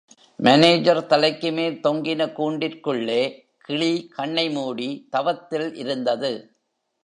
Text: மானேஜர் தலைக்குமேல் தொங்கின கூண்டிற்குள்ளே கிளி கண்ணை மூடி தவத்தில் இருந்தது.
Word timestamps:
மானேஜர் 0.39 1.01
தலைக்குமேல் 1.05 1.77
தொங்கின 1.83 2.27
கூண்டிற்குள்ளே 2.37 3.19
கிளி 3.59 3.91
கண்ணை 4.09 4.49
மூடி 4.49 5.07
தவத்தில் 5.09 5.75
இருந்தது. 5.75 6.33